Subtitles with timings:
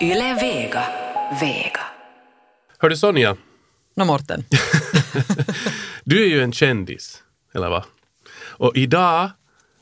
[0.00, 0.84] Yle Vega.
[1.40, 1.80] Vega.
[2.78, 3.36] Hördu Sonja,
[3.94, 4.44] Nå Morten.
[6.04, 7.22] du är ju en kändis,
[7.54, 7.84] eller va?
[8.38, 9.30] Och idag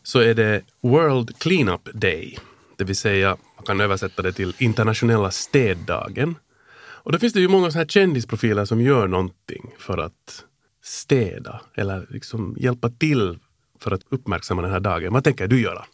[0.03, 2.39] så är det World Cleanup Day.
[2.77, 6.37] Det vill säga, man kan översätta det till internationella städdagen.
[6.77, 10.45] Och då finns det ju många sådana här kändisprofiler som gör någonting för att
[10.83, 13.39] städa eller liksom hjälpa till
[13.81, 15.13] för att uppmärksamma den här dagen.
[15.13, 15.85] Vad tänker du göra?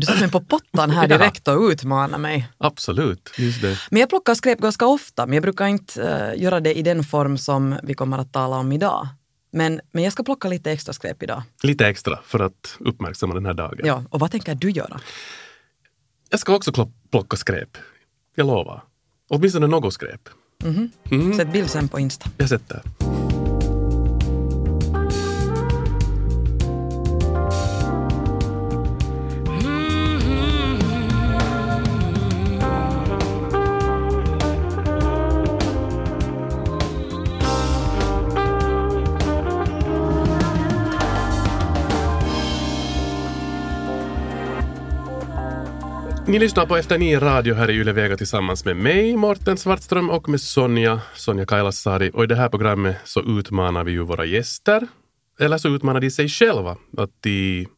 [0.00, 2.48] Du satte mig på pottan här direkt och utmanade mig.
[2.58, 3.78] Absolut, just det.
[3.90, 7.04] Men jag plockar skräp ganska ofta, men jag brukar inte eh, göra det i den
[7.04, 9.08] form som vi kommer att tala om idag.
[9.52, 11.42] Men, men jag ska plocka lite extra skräp idag.
[11.62, 13.80] Lite extra för att uppmärksamma den här dagen.
[13.84, 15.00] Ja, och vad tänker du göra?
[16.30, 17.76] Jag ska också plocka skräp.
[18.34, 18.82] Jag lovar.
[19.28, 20.28] Åtminstone något skräp.
[21.36, 22.30] Sätt bild sen på Insta.
[22.36, 22.82] Jag sätter.
[46.34, 50.10] Ni lyssnar på Efter nio radio här i Yle Vega tillsammans med mig, Morten Svartström
[50.10, 52.10] och med Sonja, Sonja Kailasari.
[52.14, 54.86] Och i det här programmet så utmanar vi ju våra gäster,
[55.40, 57.68] eller så utmanar de sig själva att i,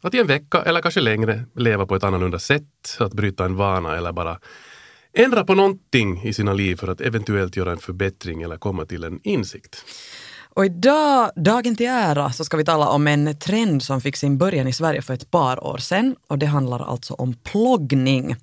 [0.00, 3.56] att i en vecka eller kanske längre leva på ett annorlunda sätt, att bryta en
[3.56, 4.38] vana eller bara
[5.12, 9.04] ändra på någonting i sina liv för att eventuellt göra en förbättring eller komma till
[9.04, 9.84] en insikt.
[10.56, 14.38] Och idag, dagen till ära, så ska vi tala om en trend som fick sin
[14.38, 16.16] början i Sverige för ett par år sedan.
[16.26, 18.36] Och det handlar alltså om ploggning,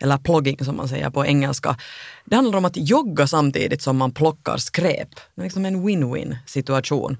[0.00, 1.76] eller plogging som man säger på engelska.
[2.24, 5.08] Det handlar om att jogga samtidigt som man plockar skräp.
[5.34, 7.16] Det är liksom en win-win situation.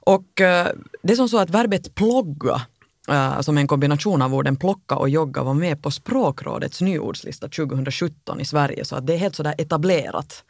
[0.00, 0.68] Och eh,
[1.02, 2.62] det är som så att verbet plogga
[3.08, 8.40] eh, som en kombination av orden plocka och jogga var med på Språkrådets nyordslista 2017
[8.40, 8.84] i Sverige.
[8.84, 10.44] Så att det är helt sådär etablerat.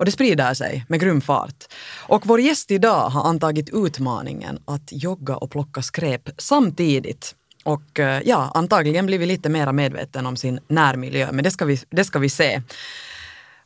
[0.00, 1.64] Och det sprider sig med grym fart.
[2.08, 7.34] Och vår gäst idag har antagit utmaningen att jogga och plocka skräp samtidigt.
[7.64, 11.64] Och eh, ja, antagligen blir vi lite mer medveten om sin närmiljö, men det ska
[11.64, 12.62] vi, det ska vi se.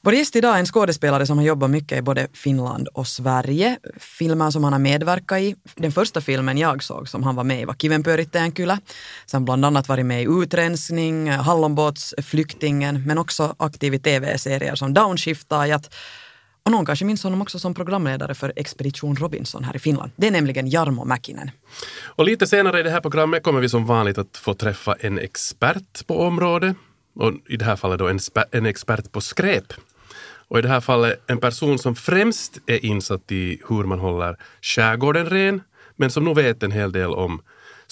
[0.00, 3.78] Vår gäst idag är en skådespelare som har jobbat mycket i både Finland och Sverige.
[4.18, 5.56] Filmer som han har medverkat i.
[5.74, 8.78] Den första filmen jag såg som han var med i var Kivenpyörittäjänkylä.
[9.26, 15.94] Sen bland annat varit med i Utrensning, Hallonbåtsflyktingen, men också aktiv i tv-serier som Downshiftajat.
[16.64, 20.12] Och någon kanske minns honom också som programledare för Expedition Robinson här i Finland.
[20.16, 21.50] Det är nämligen Jarmo Mäkinen.
[22.04, 25.18] Och lite senare i det här programmet kommer vi som vanligt att få träffa en
[25.18, 26.76] expert på området.
[27.14, 28.18] Och i det här fallet då en,
[28.50, 29.72] en expert på skräp.
[30.48, 34.36] Och i det här fallet en person som främst är insatt i hur man håller
[34.62, 35.62] skärgården ren,
[35.96, 37.42] men som nog vet en hel del om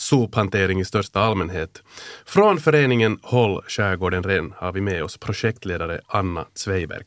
[0.02, 1.82] sophantering i största allmänhet.
[2.26, 7.04] Från föreningen Håll skärgården ren har vi med oss projektledare Anna Zweiberg.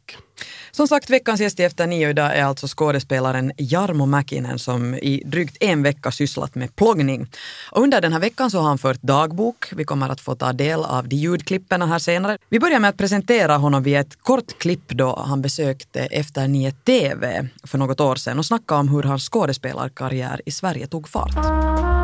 [0.72, 5.23] Som sagt, veckans gäst i Efter nio idag är alltså skådespelaren Jarmo Mäkinen som i
[5.25, 7.28] drygt en vecka sysslat med ploggning.
[7.72, 9.66] Och under den här veckan så har han fört dagbok.
[9.72, 12.38] Vi kommer att få ta del av de ljudklippen här senare.
[12.50, 16.72] Vi börjar med att presentera honom via ett kort klipp då han besökte Efter nio
[16.72, 21.94] TV för något år sedan och snackade om hur hans skådespelarkarriär i Sverige tog fart.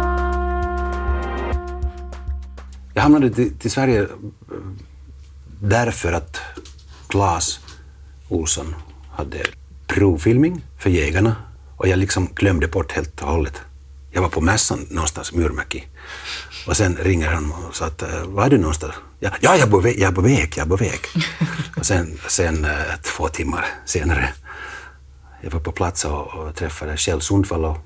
[2.94, 4.07] Jag hamnade till, till Sverige eh,
[5.62, 6.38] därför att
[7.07, 7.59] Claes
[8.29, 8.75] Olsson
[9.12, 9.46] hade
[9.88, 11.35] provfilmning för jägarna
[11.78, 13.62] och jag liksom glömde bort helt och hållet.
[14.12, 15.88] Jag var på mässan någonstans, Murmäki.
[16.68, 18.94] Och sen ringer han och sa att eh, var är du någonstans?
[19.19, 21.00] Ja, ja jag, är på väg, jag är på väg, jag är på väg.
[21.78, 22.72] och sen, sen eh,
[23.03, 24.34] två timmar senare,
[25.41, 27.78] jag var på plats och, och träffade Kjell Sundvall och,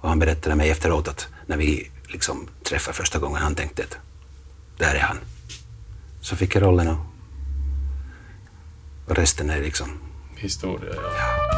[0.00, 3.96] och han berättade mig efteråt att när vi liksom träffade första gången, han tänkte att
[4.78, 5.18] där är han.
[6.20, 6.98] Så fick jag rollen och,
[9.06, 9.88] och resten är liksom...
[10.36, 11.48] Historia, ja.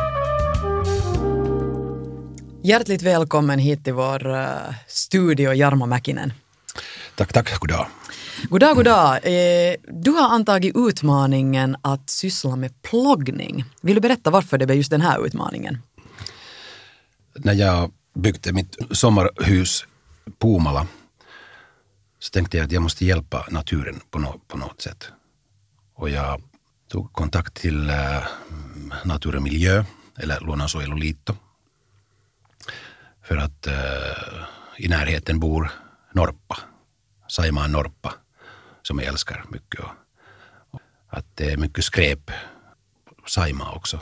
[2.62, 4.46] Hjärtligt välkommen hit till vår eh,
[4.86, 6.32] studio, Jarmo Mäkinen.
[7.14, 7.86] Tack, tack, goddag.
[8.48, 9.14] God dag, god dag.
[9.22, 13.64] Eh, Du har antagit utmaningen att syssla med ploggning.
[13.82, 15.78] Vill du berätta varför det blev just den här utmaningen?
[17.34, 19.84] när jag byggde mitt sommarhus
[20.38, 20.86] Puumala
[22.20, 25.12] så tänkte jag att jag måste hjälpa naturen på, no, på något sätt.
[25.94, 26.42] Och jag
[26.88, 28.22] tog kontakt till äh,
[29.04, 29.84] Natur och miljö,
[30.18, 31.34] eller Luonnonsuojeluliitto.
[33.22, 33.74] För att äh,
[34.76, 35.70] i närheten bor
[36.12, 36.58] Norpa,
[37.28, 38.14] Saimaan Norpa,
[38.82, 39.80] som jag älskar mycket.
[39.80, 39.90] Och,
[40.70, 42.30] och att det är mycket skräp
[43.26, 44.00] Saimaa också.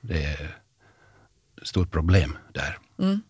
[0.00, 0.60] Det är
[1.62, 2.78] ett stort problem där.
[2.98, 3.22] Mm.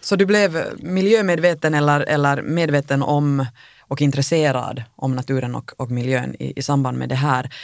[0.00, 3.46] Så du blev miljömedveten eller, eller medveten om,
[3.80, 7.54] och intresserad om naturen och, och miljön i, i samband med det här.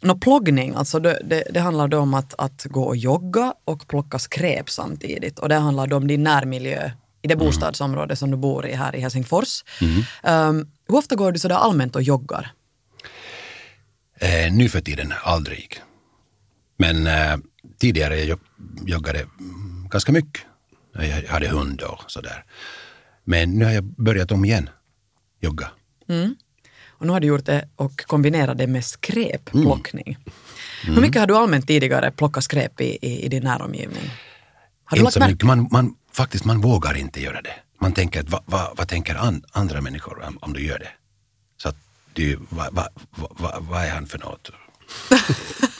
[0.00, 3.88] Nå, ploggning, alltså det, det, det handlar då om att, att gå och jogga och
[3.88, 5.38] plocka skräp samtidigt.
[5.38, 6.90] Och det handlar då om din närmiljö
[7.22, 9.64] i det bostadsområde som du bor i här i Helsingfors.
[10.22, 12.52] Um, hur ofta går du sådär allmänt och joggar?
[14.20, 15.82] Eh, nu för tiden aldrig.
[16.76, 17.36] Men eh,
[17.78, 18.38] tidigare jag
[18.86, 20.42] joggade mm, ganska mycket.
[20.92, 22.44] Jag hade hund och sådär.
[23.24, 24.70] Men nu har jag börjat om igen,
[25.40, 25.70] jogga.
[26.88, 30.18] Och nu har du gjort det och kombinerat det med skräpplockning.
[30.82, 34.10] Hur mycket har du allmänt tidigare plockat skräp i, i, i din näromgivning?
[34.84, 35.32] Har Inte så märke?
[35.32, 35.46] mycket.
[35.46, 37.54] Man, man, faktiskt, man vågar inte göra det.
[37.80, 40.88] Man tänker att vad va, vad tänker an, andra människor om, om du gör det?
[41.56, 41.76] Så att
[42.12, 44.50] du, vad va, va, va, är han för något?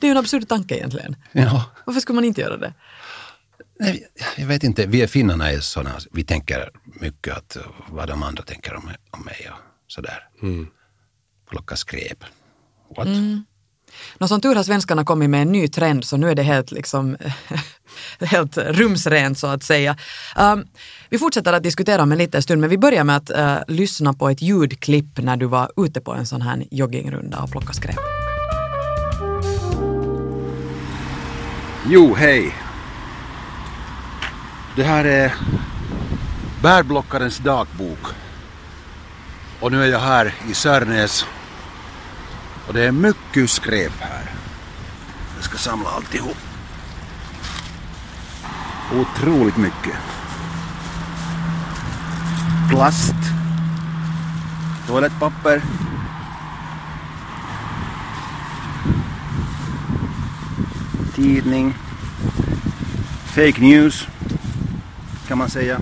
[0.00, 1.16] Det är ju en absurd tanke egentligen.
[1.32, 2.72] Ja, Varför skulle man inte göra det?
[3.80, 4.86] Nej, jag vet inte.
[4.86, 7.56] Vi finnarna är sådana, vi tänker mycket att
[7.88, 10.28] vad de andra tänker om, om mig och sådär.
[11.50, 12.24] Plocka skräp.
[12.96, 13.08] What?
[14.18, 16.70] Nå, som tur har svenskarna kommit med en ny trend så nu är det helt,
[16.70, 17.16] liksom,
[18.20, 19.96] helt rumsrent så att säga.
[20.36, 20.66] Um,
[21.10, 24.12] vi fortsätter att diskutera om en liten stund men vi börjar med att uh, lyssna
[24.12, 27.96] på ett ljudklipp när du var ute på en sån här joggingrunda och plockade skräp.
[31.88, 32.65] Jo, hej.
[34.76, 35.34] Det här är
[36.62, 37.98] bärblockarens dagbok.
[39.60, 41.26] Och nu är jag här i Sörnäs.
[42.66, 44.30] Och det är mycket skräp här.
[45.34, 46.36] Jag ska samla alltihop.
[48.94, 49.94] Otroligt mycket.
[52.70, 53.14] Plast.
[54.86, 55.62] Toalettpapper.
[61.14, 61.74] Tidning.
[63.26, 64.08] Fake news
[65.28, 65.80] kan man säga.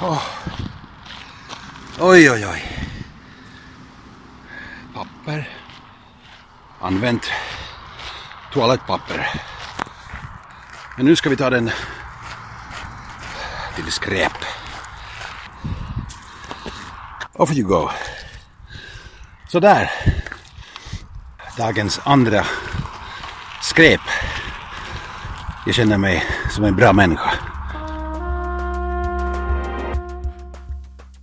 [0.00, 0.22] Oh.
[1.98, 2.62] Oj, oj, oj.
[4.94, 5.48] Papper.
[6.80, 7.30] Använt
[8.52, 9.40] toalettpapper.
[10.96, 11.70] Men nu ska vi ta den
[13.74, 14.32] till skräp.
[17.32, 17.90] Off you go.
[19.48, 19.90] Sådär.
[21.56, 22.46] Dagens andra
[23.62, 24.00] skräp.
[25.66, 27.30] Jag känner mig som en bra människa.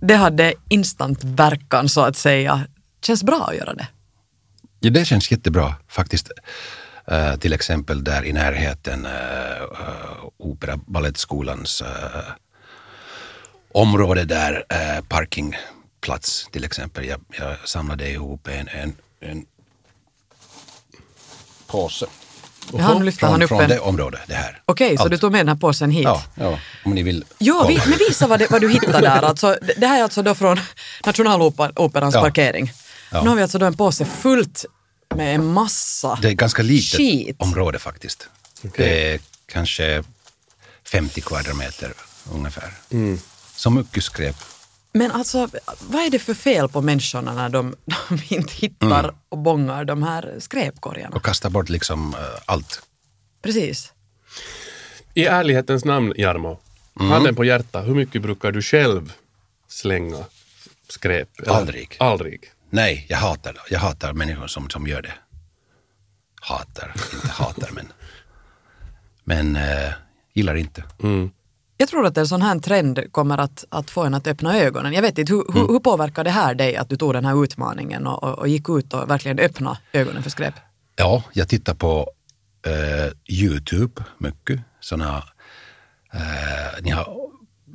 [0.00, 2.66] Det hade instant verkan så att säga.
[3.02, 3.86] Känns bra att göra det.
[4.80, 6.30] Ja, det känns jättebra faktiskt.
[7.06, 9.12] Eh, till exempel där i närheten uh,
[9.62, 11.88] uh, Opera Balettskolans uh,
[13.72, 17.04] område där uh, parkingplats till exempel.
[17.04, 19.46] Jag, jag samlade ihop en, en, en
[21.66, 22.06] påse.
[22.72, 23.68] Jaha, nu lyfter han Från, upp från en...
[23.68, 24.62] det området, det här.
[24.66, 25.10] Okej, så Allt.
[25.12, 26.04] du tog med den här påsen hit?
[26.04, 27.24] Ja, ja, om ni vill.
[27.38, 29.22] Ja, vi, men visa vad, det, vad du hittade där.
[29.22, 30.60] Alltså, det- det här är alltså då från
[31.06, 32.20] Nationaloperans Ja.
[32.20, 32.72] parkering.
[33.12, 33.22] Ja.
[33.22, 34.64] Nu har vi alltså då en påse fullt
[35.14, 37.36] med en massa Det är ganska litet skit.
[37.38, 38.28] område faktiskt.
[38.76, 39.20] Det är
[39.52, 40.02] kanske
[40.84, 41.92] 50 kvadratmeter
[42.32, 42.72] ungefär.
[43.56, 44.36] Så mycket skräp.
[44.92, 45.48] Men alltså,
[45.80, 47.74] vad är det för fel på människorna när de,
[48.08, 49.14] de inte hittar Mm.
[49.28, 51.16] och bångar de här skräpkorgarna?
[51.16, 52.82] Och kasta bort liksom eh, allt.
[53.42, 53.92] Precis.
[55.14, 56.60] I ärlighetens namn, Jarmo,
[57.00, 57.10] Mm.
[57.12, 59.12] handen på hjärtat, hur mycket brukar du själv
[59.68, 60.24] slänga
[60.88, 61.40] skräp?
[61.40, 61.96] Eller- Aldrig.
[62.00, 62.52] Aldrig.
[62.70, 63.56] Nej, jag hatar.
[63.70, 65.12] Jag hatar människor som, som gör det.
[66.40, 67.92] Hatar, inte hatar men.
[69.24, 69.92] Men eh,
[70.34, 70.82] gillar inte.
[71.80, 74.92] Jag tror att en sån här trend kommer att, att få en att öppna ögonen.
[74.92, 77.44] Jag vet inte, hur, hur, hur påverkar det här dig att du tog den här
[77.44, 80.54] utmaningen och, och, och gick ut och verkligen öppna ögonen för skräp?
[80.96, 82.10] Ja, jag tittar på
[82.66, 84.60] eh, Youtube mycket.
[84.80, 85.24] Såna,
[86.12, 87.16] eh, ni har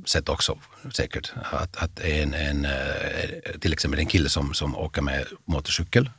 [0.05, 0.57] sett också
[0.93, 6.09] säkert att, att en, en, eh, till exempel en kille som, som åker med motorcykel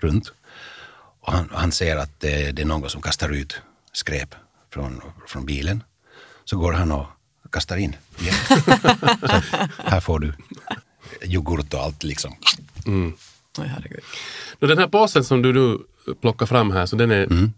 [0.00, 0.32] runt
[1.20, 3.60] och han, han ser att det, det är någon som kastar ut
[3.92, 4.34] skräp
[4.70, 5.82] från, från bilen.
[6.44, 7.06] Så går han och
[7.54, 8.74] kastar in att
[9.84, 10.32] här får du
[11.22, 12.36] yoghurt och allt liksom.
[13.58, 14.00] Oj, herregud.
[14.58, 15.78] Nå, Den här påsen som du nu
[16.20, 17.52] plockar fram här, så den är, Mm.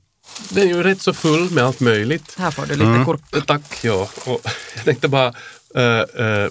[0.50, 2.34] den är ju rätt så full med allt möjligt.
[2.38, 3.04] Här får du lite Mm.
[3.04, 3.20] kurk.
[3.36, 4.08] Eh, Tack, ja.
[4.26, 4.40] Och
[4.76, 5.26] jag tänkte bara,
[5.74, 5.82] eh,
[6.24, 6.50] eh,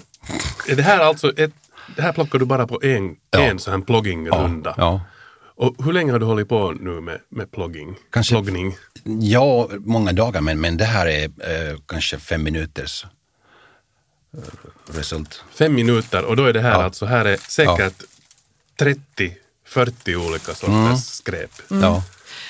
[0.68, 1.52] är det här alltså ett,
[1.96, 3.38] det här plockar du bara på en, Ja.
[3.40, 4.74] en sån här ploggingrunda?
[4.76, 5.00] Ja.
[5.58, 7.94] Och hur länge har du hållit på nu med, med plogging?
[8.12, 8.76] Kanske- Ploggning?
[9.20, 13.06] Ja, många dagar, men, men det här är eh, kanske fem minuters
[14.94, 15.42] result.
[15.58, 16.84] Fem minuter och då är det här Ja.
[16.84, 18.02] alltså, här är säkert
[18.80, 21.50] 30-40 olika sorters skräp.
[21.68, 22.02] Ja.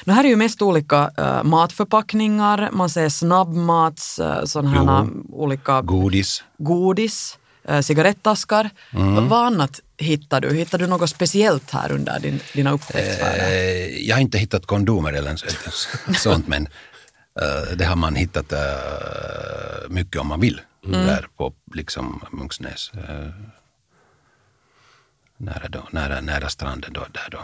[0.05, 5.83] Nu här är ju mest olika äh, matförpackningar, man ser snabbmats, äh, sådana här olika
[5.83, 6.43] Godis.
[6.59, 8.71] godis, äh, cigarettaskar.
[8.93, 9.29] Mm.
[9.29, 10.55] Vad annat hittar du?
[10.55, 13.51] Hittar du något speciellt här under din, dina upptäcktsfärder?
[13.51, 15.47] Eh, jag har inte hittat kondomer eller så-
[16.19, 16.69] sånt, men
[17.77, 18.53] det har man hittat
[19.89, 20.61] mycket om man vill.
[20.93, 22.91] Där på liksom Munksnäs.
[22.95, 23.29] eh,
[25.37, 27.43] nära, då, nära, nära stranden då, där då.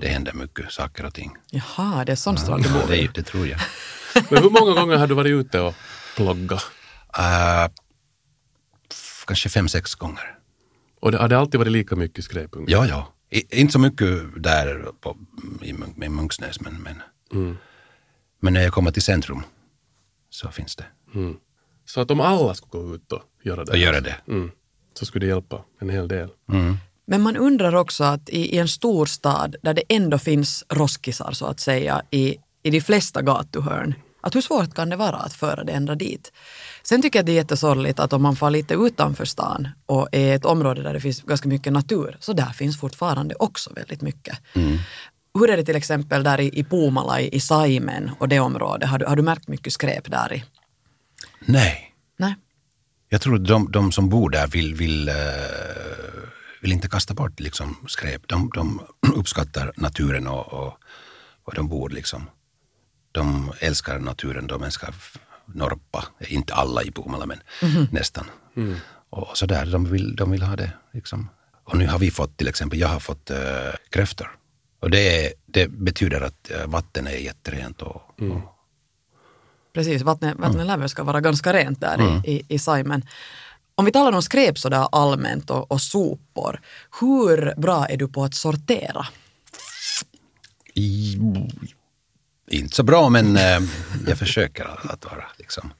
[0.00, 1.36] Det händer mycket saker och ting.
[1.50, 3.10] Jaha, det är sån strand du Ja, bor det, vid.
[3.14, 3.60] det tror jag.
[4.30, 5.74] Men hur många gånger har du varit ute och
[6.16, 6.62] ploggat?
[7.18, 7.64] Eh,
[8.90, 10.38] f- kanske fem, sex gånger.
[11.00, 12.50] Och det, har det alltid varit lika mycket skräp?
[12.66, 13.12] Ja, ja.
[13.30, 15.16] I, inte så mycket där på,
[15.62, 15.68] i,
[16.04, 17.02] i Munksnäs, men, men,
[18.40, 19.42] men när jag kommer till centrum
[20.30, 20.84] så finns det.
[21.84, 24.16] Så att om alla skulle gå ut och göra det, Och göra det.
[24.28, 24.50] Mm,
[24.94, 26.28] så skulle det hjälpa en hel del.
[27.06, 31.32] Men man undrar också att i, i en stor stad där det ändå finns roskisar
[31.32, 35.32] så att säga i, i de flesta gatuhörn, att hur svårt kan det vara att
[35.32, 36.32] föra det ända dit?
[36.82, 40.36] Sen tycker jag det är jättesorgligt att om man får lite utanför stan och är
[40.36, 44.38] ett område där det finns ganska mycket natur, så där finns fortfarande också väldigt mycket.
[45.34, 48.88] Hur är det till exempel där i, i Puumala, i, i Saimen och det området?
[48.88, 50.44] Har du, har du märkt mycket skräp där i?
[51.46, 52.34] Nej, Nej.
[53.08, 55.14] jag tror att de, de som bor där vill, vill, eh,
[56.62, 58.22] vill inte kasta bort liksom, skräp.
[58.28, 58.80] De, de
[59.16, 60.78] uppskattar naturen och, och,
[61.44, 62.30] och de bor liksom.
[63.12, 64.94] De älskar naturen, de älskar
[65.46, 66.04] norpa.
[66.28, 67.40] Inte alla i Puumala, men
[67.90, 68.26] nästan.
[69.10, 70.72] Och så där, de vill, de vill ha det.
[70.92, 71.28] Liksom.
[71.64, 73.38] Och nu har vi fått, till exempel, jag har fått äh,
[73.90, 74.36] kräftor.
[74.80, 77.96] Och det, är- det betyder att äh, vatten är jätterent och,
[78.30, 78.56] och
[79.72, 80.36] Precis, vattnet,
[80.66, 82.22] lär väl ska vara ganska rent där Mm.
[82.24, 83.04] i, i, Saimen.
[83.74, 86.60] Om vi talar om skräp sådär allmänt och, och sopor,
[87.00, 89.06] hur bra är du på att sortera?
[90.74, 91.18] I,
[92.50, 93.58] inte så bra, men eh,
[94.06, 95.72] jag försöker att vara liksom.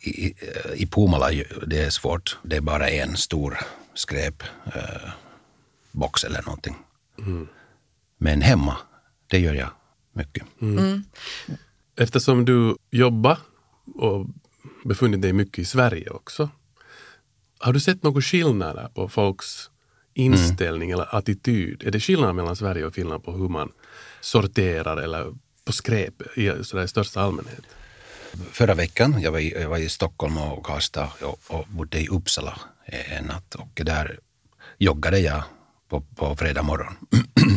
[0.00, 0.34] I,
[0.76, 0.86] i,
[1.30, 2.38] ju- det är svårt.
[2.42, 3.58] Det är bara en stor
[3.94, 5.10] skräpbox eh,
[5.92, 6.76] box eller någonting.
[8.18, 8.76] Men hemma,
[9.26, 9.70] det gör jag
[10.12, 10.42] mycket.
[12.00, 13.38] Eftersom du jobbar
[13.94, 14.26] och
[14.84, 16.50] befunnit dig mycket i Sverige också.
[17.58, 19.70] Har du sett några skillnader på folks
[20.14, 21.82] inställning eller attityd?
[21.86, 23.72] Är det skillnad mellan Sverige och Finland på hur man
[24.20, 27.64] sorterar eller på skräp i, sådär i största allmänhet?
[28.52, 32.08] Förra veckan, jag var i, jag var i Stockholm och Karlstad och, och bodde i
[32.08, 34.18] Uppsala en natt och där
[34.78, 35.42] joggade jag
[35.88, 36.94] på, på fredag morgon.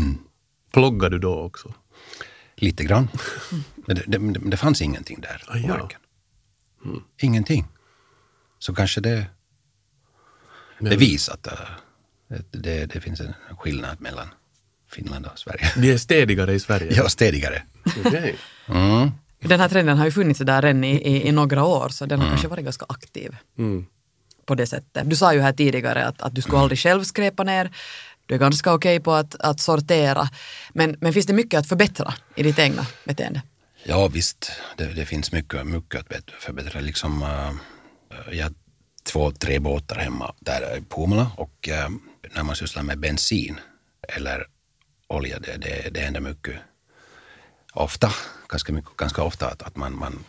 [0.74, 1.74] Ploggar du då också?
[2.62, 3.08] Lite grann.
[3.86, 5.68] Men det, det, det fanns ingenting där Ah, på ja.
[5.68, 6.00] marken.
[7.22, 7.68] Ingenting.
[8.60, 9.26] Så kanske det,
[10.80, 11.54] det visar att äh,
[12.52, 14.28] det, det finns en skillnad mellan
[14.92, 15.72] Finland och Sverige.
[15.76, 16.94] De är städigare i Sverige?
[16.96, 17.64] Ja, städigare.
[18.06, 18.36] Okej.
[18.68, 19.12] Mm.
[19.40, 22.20] Den här trenden har ju funnits där än i, i, i några år, så den
[22.20, 23.86] har kanske varit ganska aktiv Mm.
[24.46, 25.10] på det sättet.
[25.10, 27.72] Du sa ju här tidigare att, att du skulle aldrig själv skräpa ner.
[28.32, 30.30] Du är ganska okej på att, att sortera.
[30.74, 33.42] Men, men finns det mycket att förbättra i ditt egna beteende?
[33.84, 34.52] Ja, visst.
[34.78, 36.80] Det, det finns mycket, mycket att förbättra.
[36.80, 38.54] Liksom, äh, jag har
[39.04, 41.90] två, tre båtar hemma där i Puumala och äh,
[42.36, 43.60] när man sysslar med bensin
[44.18, 44.46] eller
[45.08, 46.56] olja, det, det, det händer mycket
[47.74, 48.14] ofta,
[48.48, 50.24] ganska, mycket, ganska ofta att, att man, man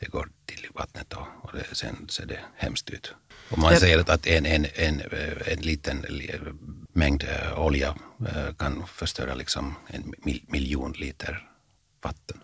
[0.00, 3.14] det går till vattnet och, och det, sen ser det hemskt ut.
[3.50, 6.40] Och man säger att, en, en, en, eh, en liten li-
[6.92, 7.88] mängd eh, olja
[8.28, 11.46] eh, kan förstöra liksom en mil, miljon liter
[12.02, 12.36] vatten.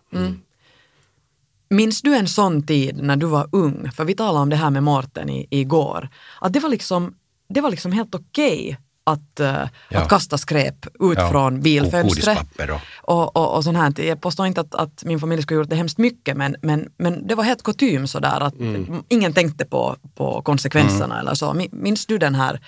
[1.68, 3.90] Minns du en sån tid när du var ung?
[3.92, 6.08] För vi talade om det här med Mårten i, igår.
[6.40, 7.14] Att det var liksom,
[7.48, 10.00] det var liksom helt okej att, eh, Ja.
[10.02, 12.38] att kasta skräp ut Ja, från bilfönstret.
[12.70, 14.04] och- Och, och, och sånt här.
[14.04, 16.88] Jag påstår inte att, att min familj skulle ha gjort det hemskt mycket men, men,
[16.96, 19.02] men det var helt kutym sådär att Mm.
[19.08, 21.54] ingen tänkte på, på konsekvenserna eller så.
[21.54, 22.60] Min- Minns du den här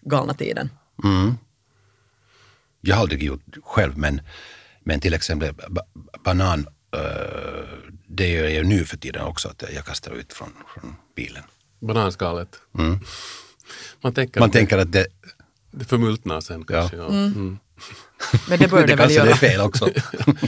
[0.00, 0.70] galna tiden?
[1.04, 1.34] Mm.
[2.80, 4.20] Jag har aldrig gjort själv, men,
[4.80, 5.82] men till exempel ba
[6.24, 7.00] banan, eh,
[8.06, 11.42] det gör jag nu för tiden också, att jag kastar ut från, från bilen.
[11.80, 12.60] Bananskalet.
[14.00, 14.40] Man tänker Mm.
[14.40, 15.06] Man att det, tänker att det,
[15.70, 16.96] det förmultnar sen kanske.
[16.96, 17.08] Ja.
[17.08, 17.58] Mm.
[18.48, 19.30] Men det bör det det väl kanske det göra.
[19.30, 19.90] är fel också.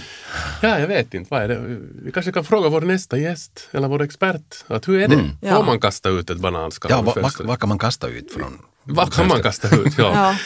[0.62, 1.28] ja, jag vet inte.
[1.30, 1.78] Vad är det?
[2.04, 4.64] Vi kanske kan fråga vår nästa gäst eller vår expert.
[4.66, 5.16] Att hur är det?
[5.16, 5.62] Får Ja.
[5.62, 7.48] man kasta ut ett bananskal ja, vad, fönstret?
[7.48, 8.58] vad kan man kasta ut från
[8.90, 9.98] Vad kan man kasta ut?
[9.98, 10.12] Ja.
[10.14, 10.36] Ja.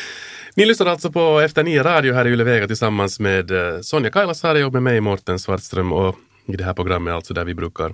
[0.57, 4.11] Ni lyssnar alltså på Efter nio radio här i Yle Vega tillsammans med eh, Sonja
[4.11, 7.93] Kailasari och med mig Morten Svartström och i det här programmet alltså där vi brukar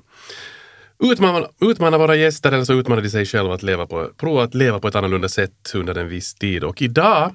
[1.02, 4.54] utmana, utmana våra gäster eller så utmanar de sig själva att leva på, prova att
[4.54, 6.64] leva på ett annorlunda sätt under en viss tid.
[6.64, 7.34] Och idag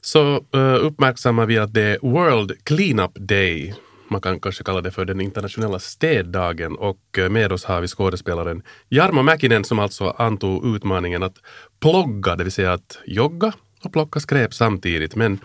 [0.00, 3.74] så eh, uppmärksammar vi att det är World Cleanup Day
[4.12, 7.88] man kan kanske kalla det för den internationella städdagen och eh, med oss har vi
[7.88, 11.36] skådespelaren Jarmo Mäkinen som alltså antog utmaningen att
[11.80, 13.52] plogga, det vill säga att jogga
[13.84, 15.16] och plocka skräp samtidigt.
[15.16, 15.40] Men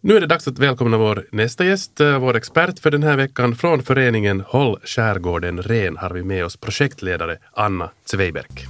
[0.00, 3.16] nu är det dags att välkomna vår nästa gäst, eh, vår expert för den här
[3.16, 3.56] veckan.
[3.56, 8.66] Från föreningen Håll skärgården ren har vi med oss projektledare Anna Zweiberg.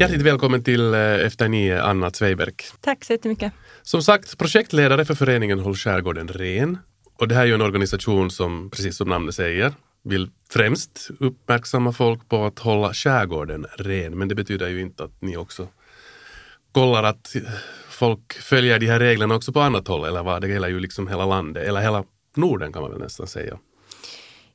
[0.00, 2.52] Hjärtligt välkommen till eh, Efter nio, Anna Zweiberg.
[2.80, 3.52] Tack så jättemycket.
[3.82, 6.78] Som sagt, projektledare för föreningen Håll skärgården ren.
[7.18, 9.72] Och det här är ju en organisation som, precis som namnet säger,
[10.04, 14.18] vill främst uppmärksamma folk på att hålla skärgården ren.
[14.18, 15.68] Men det betyder ju inte att ni också
[16.72, 17.36] kollar att
[17.90, 20.42] folk följer de här reglerna också på annat håll, eller vad?
[20.42, 22.04] Det gäller ju liksom hela landet, eller hela
[22.36, 23.58] Norden kan man väl nästan säga.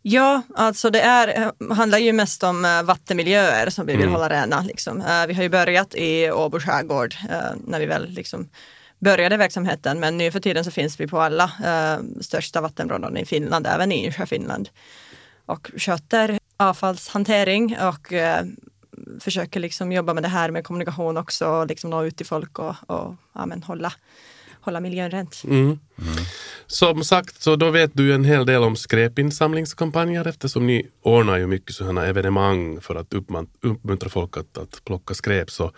[0.01, 4.13] Ja, alltså det är, handlar ju mest om eh, vattenmiljöer som vi vill Mm.
[4.13, 4.61] hålla rena.
[4.61, 5.01] Liksom.
[5.01, 8.49] Eh, Vi har ju börjat i Åbo skärgård eh, när vi väl liksom
[9.05, 13.25] började verksamheten, men nu för tiden så finns vi på alla eh, största vattenområden i
[13.25, 14.69] Finland, även i Finland.
[15.45, 18.45] Och sköter avfallshantering och eh,
[19.19, 22.59] försöker liksom jobba med det här med kommunikation också, och liksom nå ut till folk
[22.59, 23.93] och, och ja, men hålla,
[24.61, 25.43] hålla miljön rent.
[25.43, 25.61] Mm.
[25.61, 25.79] mm.
[26.67, 31.47] Som sagt, så då vet du en hel del om skräpinsamlingskampanjer eftersom ni ordnar ju
[31.47, 35.51] mycket sådana evenemang för att uppmuntra folk att, att plocka skräp.
[35.51, 35.71] Så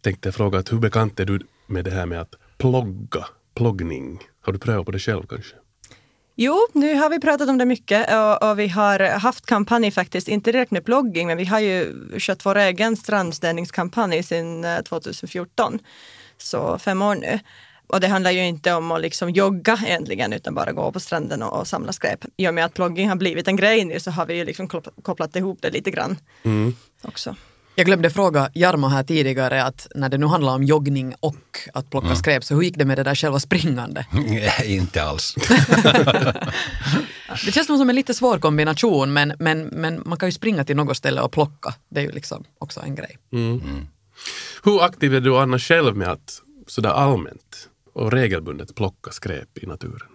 [0.00, 4.18] tänkte jag fråga att hur bekant är du med det här med att plogga, ploggning?
[4.44, 5.54] Har du prövat på det själv kanske?
[6.36, 10.28] Jo, nu har vi pratat om det mycket och, och vi har haft kampanj faktiskt,
[10.28, 15.78] inte direkt med blogging, men vi har ju kört vår egen strandstädningskampanj sedan eh, 2014.
[16.38, 17.38] Så fem år nu.
[17.86, 21.42] Och det handlar ju inte om att liksom jogga egentligen, utan bara gå på stranden
[21.42, 22.20] och, och samla skräp.
[22.36, 24.68] I och med att blogging har blivit en grej nu så har vi ju liksom
[24.68, 26.16] kop- kopplat ihop det lite grann
[27.02, 27.36] också.
[27.74, 31.90] Jag glömde fråga Jarmo här tidigare att när det nu handlar om joggning och att
[31.90, 34.06] plocka skräp, så hur gick det med det där själva springande?
[34.64, 35.34] inte alls.
[37.44, 40.76] Det känns som en lite svår kombination men, men, men man kan ju springa till
[40.76, 41.74] något ställe och plocka.
[41.88, 43.18] Det är ju liksom också en grej.
[44.64, 49.66] Hur aktiv är du Anna själv med att sådär allmänt och regelbundet plocka skräp i
[49.66, 50.11] naturen?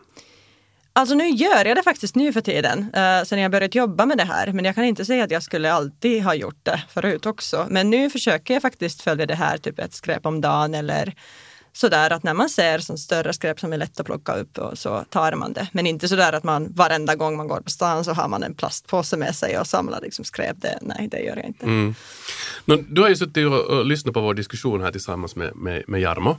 [0.97, 4.17] Alltså nu gör jag det faktiskt nu för tiden, uh, sen jag börjat jobba med
[4.17, 4.51] det här.
[4.51, 7.67] Men jag kan inte säga att jag skulle alltid ha gjort det förut också.
[7.69, 11.13] Men nu försöker jag faktiskt följa det här, typ ett skräp om dagen eller
[11.73, 14.77] sådär att när man ser sån större skräp som är lätt att plocka upp och
[14.77, 15.67] så tar man det.
[15.71, 18.55] Men inte sådär att man varenda gång man går på stan så har man en
[18.55, 20.61] plastpåse med sig och samlar liksom skräp.
[20.61, 21.65] Det, nej, det gör jag inte.
[21.65, 21.95] Mm.
[22.65, 25.83] Nå, du har ju suttit och, och lyssnat på vår diskussion här tillsammans med, med,
[25.87, 26.37] med Jarmo.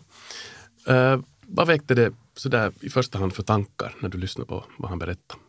[0.90, 4.90] Uh, vad väckte det sådär i första hand för tankar när du lyssnade på vad
[4.90, 5.40] han berättade?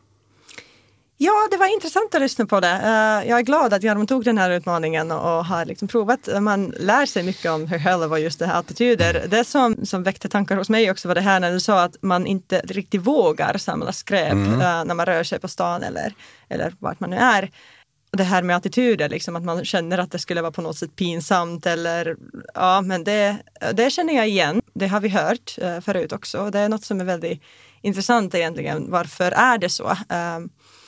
[1.21, 2.71] Ja, det var intressant att lyssna på det.
[2.71, 6.29] Eh, jag är glad att Jarmo tog den här utmaningen och, har liksom provat.
[6.41, 9.25] Man lär sig mycket om hur själv och just det här attityder.
[9.27, 11.95] Det som, som väckte tankar hos mig också var det här när du sa att
[12.01, 16.13] man inte riktigt vågar samla skräp eh, när man rör sig på stan eller,
[16.49, 17.51] eller vart man nu är.
[18.11, 20.77] Och det här med attityder, liksom, att man känner att det skulle vara på något
[20.77, 22.15] sätt pinsamt eller
[22.53, 23.37] ja, men det,
[23.73, 24.58] det känner jag igen.
[24.79, 26.49] Det har vi hört eh, förut också.
[26.49, 27.41] Det är något som är väldigt
[27.81, 28.91] intressant egentligen.
[28.91, 29.89] Varför är det så?
[29.89, 30.39] Eh,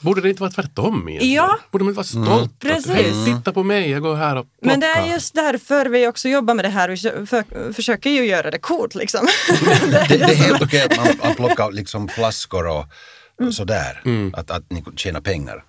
[0.01, 1.35] Borde det inte vara tvärtom egentligen?
[1.35, 1.57] Ja.
[1.71, 2.59] Borde man vara stolt?
[2.59, 2.89] Precis.
[2.89, 4.67] Att, Hej, titta på mig, jag går här och plockar.
[4.67, 6.89] Men det är just därför vi också jobbar med det här.
[6.89, 9.27] Vi kö- för, försöker ju göra det coolt liksom.
[9.91, 12.85] det, det är helt okej att man, man plockar liksom flaskor och,
[13.47, 14.01] och sådär.
[14.33, 15.63] Att, att ni tjänar pengar.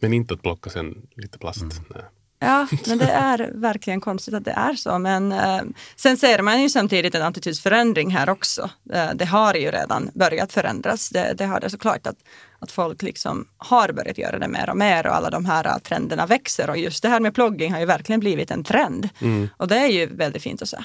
[0.00, 1.62] Men inte att plocka sen lite plast.
[1.62, 2.04] Mm.
[2.40, 4.98] Ja, men det är verkligen konstigt att det är så.
[4.98, 5.60] Men eh,
[5.96, 8.70] sen ser man ju samtidigt en attitydsförändring här också.
[8.92, 11.08] Eh, det har ju redan börjat förändras.
[11.08, 12.16] Det, det har det såklart att,
[12.58, 15.78] att folk liksom har börjat göra det mer och mer och alla de här eh,
[15.78, 16.70] trenderna växer.
[16.70, 19.08] Och just det här med plogging har ju verkligen blivit en trend.
[19.56, 20.78] Och det är ju väldigt fint att se.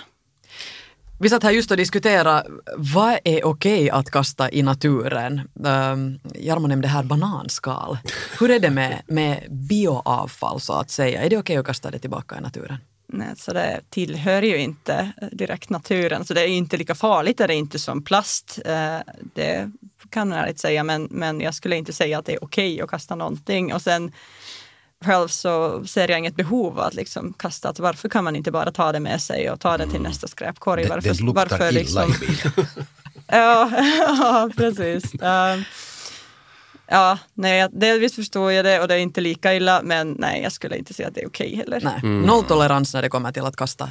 [1.23, 5.41] Vi satt här just och diskuterade vad är okej att kasta i naturen.
[5.53, 7.97] Um, Jarmo nämnde här bananskal.
[8.39, 11.21] Hur är det med, med bioavfall så att säga?
[11.21, 12.77] Är det okej att kasta det tillbaka i naturen?
[13.07, 17.41] Nej, så det tillhör ju inte eh, direkt naturen, så det är inte lika farligt,
[17.41, 18.59] är det inte som plast.
[18.65, 18.97] Eh,
[19.33, 19.71] det
[20.09, 22.89] kan man ärligt säga, men, men jag skulle inte säga att det är okej att
[22.89, 23.73] kasta någonting.
[23.73, 24.11] Och sen
[25.03, 28.51] själv så ser jag inget behov av att liksom kasta, att varför kan man inte
[28.51, 30.83] bara ta det med sig och ta det till nästa skräpkorg?
[30.83, 32.67] Det, Varför, det luktar varför illa liksom, i bilen.
[33.27, 33.71] Ja,
[34.07, 35.13] ja precis.
[35.13, 35.63] Um,
[36.87, 40.51] ja, nej, delvis förstår jag det och det är inte lika illa, men nej, jag
[40.51, 41.81] skulle inte säga att det är okej heller.
[41.83, 43.89] Nej, nolltolerans när det kommer till att kasta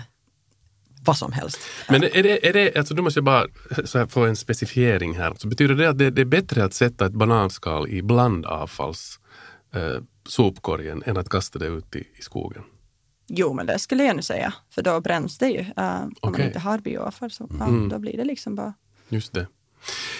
[1.04, 1.58] vad som helst.
[1.88, 3.46] Men är det, är det, alltså du måste jag bara
[3.84, 5.34] så här få en specifiering här.
[5.38, 9.18] Så betyder det att det, det är bättre att sätta ett bananskal i blandavfalls
[9.74, 12.62] eh, sopkorgen än att kasta det ut i, i skogen?
[13.26, 15.60] Jo, men det skulle jag nu säga, för då bränns det ju.
[15.60, 18.74] Uh, Om man inte har bioavfall så ja, då blir det liksom bara...
[19.08, 19.46] Just det.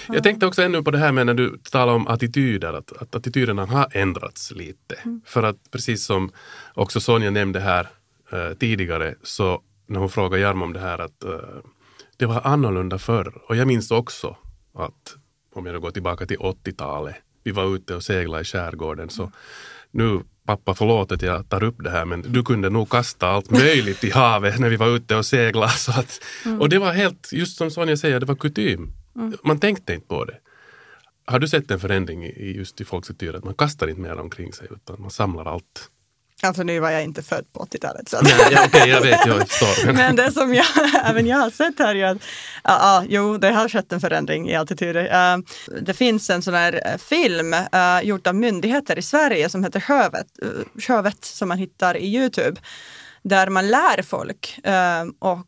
[0.09, 3.15] Jag tänkte också ännu på det här med när du talar om attityder, att, att
[3.15, 4.97] attityderna har ändrats lite.
[5.25, 6.31] För att precis som
[6.75, 7.89] också Sonja nämnde här
[8.33, 11.39] eh, tidigare, så när hon frågade Jarmo om det här, att eh,
[12.17, 13.43] det var annorlunda förr.
[13.49, 14.37] Och jag minns också
[14.75, 15.17] att,
[15.55, 19.33] om jag nu går tillbaka till 80-talet, vi var ute och seglade i skärgården, så
[19.93, 23.51] nu pappa förlåt att jag tar upp det här men du kunde nog kasta allt
[23.51, 25.73] möjligt i havet när vi var ute och seglade.
[25.73, 26.21] Så att,
[26.61, 28.93] Och det var helt, just som Sonja säger, det var kutym.
[29.45, 30.39] Man tänkte inte på det.
[31.25, 34.01] Har du sett en förändring i, i just i folks attityd att man kastar inte
[34.01, 35.89] mer omkring sig utan man samlar allt?
[36.45, 38.09] Alltså nu var jag inte född på 80-talet.
[38.09, 38.17] Så.
[38.23, 39.93] Ja, ja, Okej, jag vet, jag förstår.
[39.93, 40.67] Men, det som jag,
[41.05, 42.19] även jag har sett här är att
[42.65, 45.05] ja, ja, jo, det har skett en förändring i attityder.
[45.05, 45.45] Uh,
[45.83, 49.81] det finns en sån här eh, film uh, gjord av myndigheter i Sverige som heter
[49.81, 52.61] Sjövet, uh, Sjövet som man hittar i Youtube.
[53.23, 55.47] Där man lär folk uh, och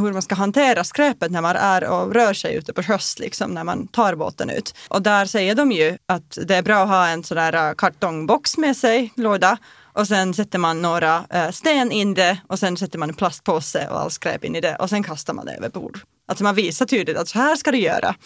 [0.00, 3.54] hur man ska hantera skräpet när man är och rör sig ute på sjöss, liksom,
[3.54, 4.74] när man tar båten ut.
[4.88, 7.74] Och där säger de ju att det är bra att ha en sån där uh,
[7.74, 9.58] kartongbox med sig, låda,
[10.00, 13.88] och sen sätter man några eh, sten in det och sen sätter man en plastpåse
[13.90, 16.00] och all skräp in i det och sen kastar man det över bord.
[16.28, 18.14] Alltså man visar tydligt att så här ska du göra.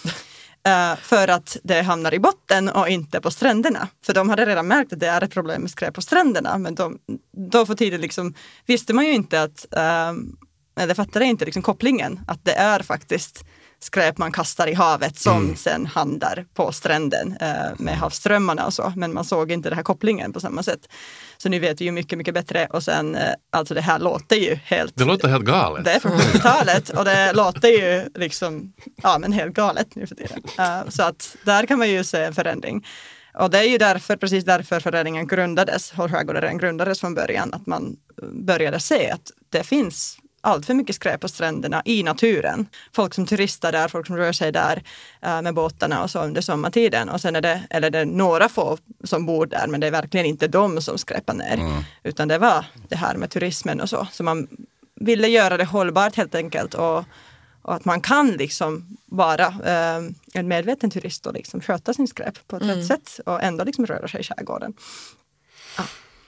[0.67, 3.89] Eh, för att det hamnar i botten och inte på stränderna.
[4.07, 6.59] För de hade redan märkt att det är ett problem med skräp på stränderna.
[6.59, 6.99] Men de,
[7.51, 8.35] då för tiden liksom,
[8.67, 10.13] visste man ju inte att, eh,
[10.81, 12.21] eller fattade inte liksom kopplingen.
[12.27, 13.45] Att det är faktiskt
[13.85, 18.93] skräp man kastar i havet som sen hamnar på stränden eh, med havsströmmarna och så.
[18.97, 20.89] Men man såg inte den här kopplingen på samma sätt.
[21.37, 22.67] Så nu vet vi ju mycket, mycket bättre.
[22.67, 25.85] Och sen, eh, alltså det här låter ju helt det låter helt galet.
[25.85, 30.15] det är från 70-talet och det låter ju liksom, ja men helt galet nu för
[30.15, 30.43] tiden.
[30.59, 32.87] Eh, så att där kan man ju se en förändring.
[33.39, 36.11] Och det är ju därför, precis därför föreningen grundades, Håll
[36.59, 37.97] grundades från början, att man
[38.33, 42.67] började se att det finns allt för mycket skräp på stränderna i naturen.
[42.93, 44.83] Folk som turistar där, folk som rör sig där
[45.23, 47.09] eh, med båtarna och så under sommartiden.
[47.09, 49.91] Och sen är det, eller det är några få som bor där, men det är
[49.91, 51.85] verkligen inte de som skräpar ner.
[52.03, 54.07] Utan det var det här med turismen och så.
[54.13, 54.49] Så man
[55.01, 56.75] ville göra det hållbart helt enkelt.
[56.75, 57.05] Och,
[57.63, 60.03] och att man kan liksom vara eh,
[60.35, 63.87] en medveten turist och liksom sköta sin skräp på ett rätt sätt och ändå liksom
[63.87, 64.75] röra sig i skärgården.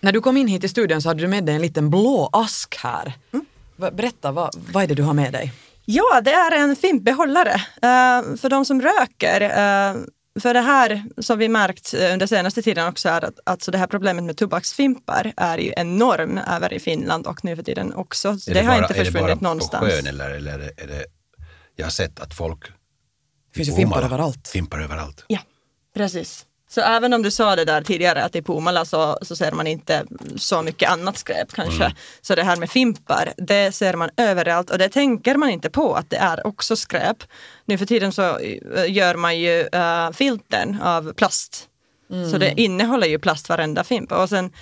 [0.01, 2.29] När du kom in hit i studion så hade du med dig en liten blå
[2.33, 3.13] ask här.
[3.31, 3.41] Va-
[3.77, 5.53] Berätta, vad, vad är det du har med dig?
[5.85, 7.55] Ja, det är en fimpbehållare.
[7.55, 10.03] Uh, för de som röker, uh,
[10.41, 13.79] för det här som vi märkt eh, under senaste tiden också är att alltså det
[13.79, 18.39] här problemet med tobaksfimpar är ju enorm även i Finland och nu för tiden också.
[18.39, 19.85] Så Är det, har bara- inte är det försvunnit bara någonstans.
[19.85, 21.05] på sjön eller, eller är det, är det...
[21.77, 22.65] Jag har sett att folk...
[22.65, 24.49] Det finns ju fimpar överallt.
[24.49, 25.25] Fimpar överallt.
[25.29, 25.39] Ja,
[25.95, 26.46] precis.
[26.69, 29.67] Så även om du sa det där tidigare att i Puumala så, så ser man
[29.67, 30.05] inte
[30.37, 31.95] så mycket annat skräp kanske.
[32.21, 35.95] Så det här med fimpar, det ser man överallt och det tänker man inte på
[35.95, 37.17] att det är också skräp.
[37.65, 41.69] Nu för tiden så eh, gör man ju uh, filtern av plast.
[42.31, 44.13] Så det innehåller ju plast varenda fimp.
[44.13, 44.53] Och sen,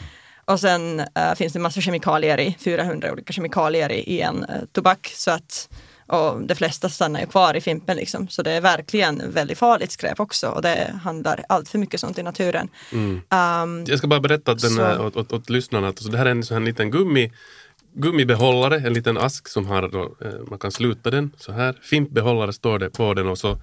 [0.45, 4.61] och sen eh, finns det massa kemikalier i, 400 olika kemikalier i, i en eh,
[4.73, 5.13] tobak.
[5.17, 5.69] Så att,
[6.07, 8.29] och de flesta stannar ju kvar i fimpen liksom.
[8.29, 10.49] Så det är verkligen väldigt farligt skräp också.
[10.49, 12.69] Och det handlar allt för mycket sånt i naturen.
[12.93, 16.09] Um, Jag ska bara berätta att den, Så- är- åt, åt, åt lyssnarna att alltså,
[16.13, 17.33] det här är en sån här liten gummi,
[17.97, 21.79] gummibehållare, en liten ask som har, då, eh, man kan sluta den så här.
[21.83, 23.59] Fimpbehållare står det på den och så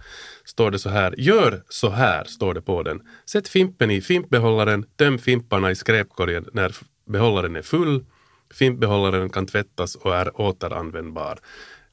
[0.46, 1.16] står det så här.
[1.18, 3.02] Gör så här, står det på den.
[3.26, 6.76] Sätt fimpen i fimpbehållaren, töm fimparna i skräpkorgen när
[7.10, 8.06] behållaren är full.
[8.54, 11.40] Fimpbehållaren kan tvättas och är återanvändbar.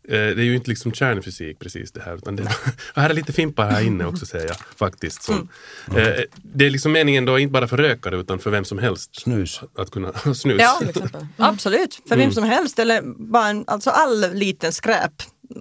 [0.08, 2.16] Eh, Det är ju inte liksom kärnfysik precis det här.
[2.16, 2.42] Utan det,
[2.94, 5.22] och här är lite fimpar här inne också säger jag faktiskt.
[5.22, 5.48] Som,
[5.96, 9.20] eh, det är liksom meningen då inte bara för rökare utan för vem som helst.
[9.20, 9.60] Snus.
[9.78, 10.60] Att kunna snus.
[10.60, 11.26] ja, exempel.
[11.36, 12.00] absolut.
[12.08, 12.78] För vem som helst.
[12.78, 15.12] Eller bara en, alltså all liten skräp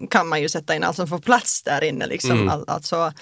[0.09, 2.07] kan man ju sätta in, alltså få plats där inne.
[2.07, 2.49] Liksom.
[2.49, 3.13] All, alltså,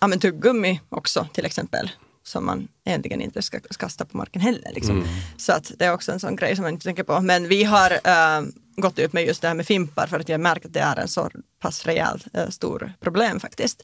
[0.00, 1.90] ja, men tuggummi också till exempel.
[2.28, 4.72] Som man egentligen inte ska kasta på marken heller.
[4.74, 5.04] Liksom.
[5.36, 7.20] Så att det är också en sån grej som man inte tänker på.
[7.20, 8.42] Men vi har äh,
[8.76, 10.96] gått ut med just det här med fimpar för att jag märkt att det är
[10.96, 13.82] en så pass rejält äh, stor problem faktiskt.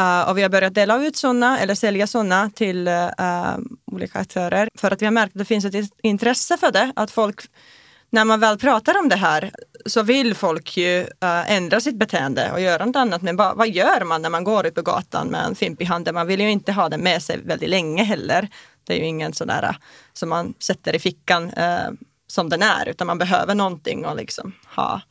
[0.00, 2.88] Uh, och vi har börjat dela ut sådana eller sälja sådana till
[3.92, 6.92] olika aktörer för att vi har märkt att det finns ett intresse för det.
[6.96, 7.40] Att folk,
[8.14, 9.50] när man väl pratar om det här
[9.86, 13.22] så vill folk ju uh, ändra sitt beteende och göra något annat.
[13.22, 15.84] Men vad, vad gör man när man går ut på gatan med en fimp i
[15.84, 16.14] handen?
[16.14, 18.48] Man vill ju inte ha den med sig väldigt länge heller.
[18.84, 19.76] Det är ju ingen sån där uh,
[20.12, 21.90] som man sätter i fickan uh,
[22.26, 25.02] som den är utan man behöver någonting och liksom ha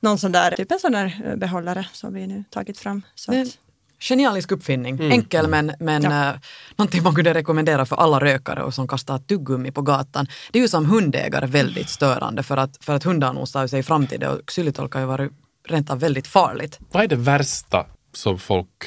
[0.00, 3.02] någon sån där, typ en sån där eh, behållare som vi nu tagit fram.
[3.14, 3.52] Så Det är att, en
[4.00, 5.00] genialisk uppfinning.
[5.00, 6.34] Enkel men, men ja.
[6.76, 10.26] någonting man kunde rekommendera för alla rökare och som kastar tuggummi på gatan.
[10.50, 14.06] Det är ju som hundägare väldigt störande för att, för att hundar nosar sig fram
[14.06, 15.28] till det och xylitol kan ju vara
[15.68, 16.78] rent av väldigt farligt.
[16.92, 18.84] Vad är det värsta som folk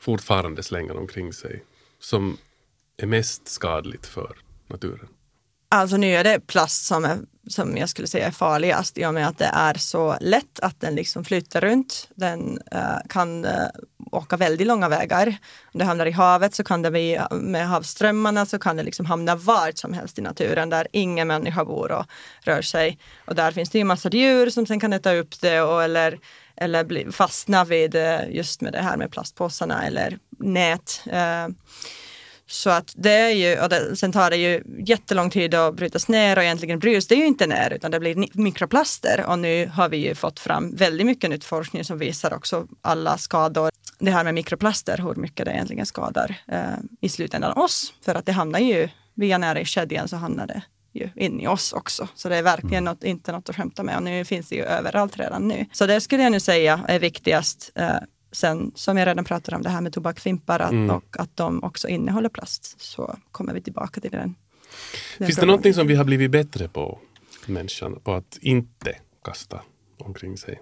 [0.00, 1.64] fortfarande slänger omkring sig
[2.00, 2.36] som
[2.96, 5.08] är mest skadligt för naturen?
[5.68, 7.18] Alltså nu är det plast som, är,
[7.50, 10.80] som jag skulle säga är farligast i och med att det är så lätt att
[10.80, 12.08] den liksom flyter runt.
[12.14, 13.68] Den uh, kan uh,
[14.12, 15.36] åka väldigt långa vägar.
[15.72, 19.06] Om det hamnar i havet så kan det bli, med havsströmmarna så kan det liksom
[19.06, 22.06] hamna vart som helst i naturen där ingen människa bor och
[22.40, 22.98] rör sig.
[23.24, 26.18] Och där finns det ju massa djur som sen kan äta upp det och, eller,
[26.56, 31.02] eller bli, fastna vid eh, just med det här med plastpåsarna eller nät.
[32.50, 36.08] Så att det är ju, och det, sen tar det ju jättelång tid att brytas
[36.08, 39.88] ner och egentligen bryts det ju inte ner utan det blir mikroplaster och nu har
[39.88, 43.70] vi ju fått fram väldigt mycket nytt forskning som visar också alla skador.
[43.98, 46.60] Det här med mikroplaster, hur mycket det egentligen skadar eh,
[47.00, 47.94] i slutändan oss.
[48.04, 52.08] För att det hamnar ju via näringskedjan så hamnar det ju in i oss också.
[52.14, 54.62] Så det är verkligen något, inte något att skämta med och nu finns det ju
[54.62, 55.66] överallt redan nu.
[55.72, 57.96] Så det skulle jag nu säga är viktigast eh,
[58.32, 60.90] Sen som jag redan pratade om det här med tobaksfimpar mm.
[60.90, 64.34] och att de också innehåller plast så kommer vi tillbaka till den.
[65.18, 66.98] den Finns det någonting som vi har blivit bättre på,
[67.46, 69.60] människan, på att inte kasta
[69.98, 70.60] omkring sig?